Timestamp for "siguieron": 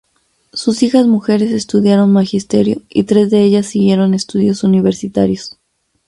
3.67-4.15